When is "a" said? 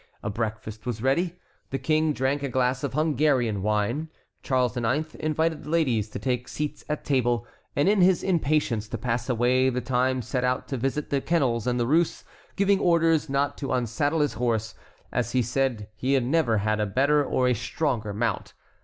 0.23-0.31, 2.41-2.49, 16.79-16.87, 17.47-17.53